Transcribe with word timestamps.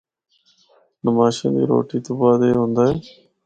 نماشاں 1.05 1.51
دی 1.55 1.63
روٹی 1.71 1.97
تو 2.05 2.11
بعد 2.19 2.39
اے 2.45 2.51
ہوندا 2.57 2.83
اے۔ 2.89 2.95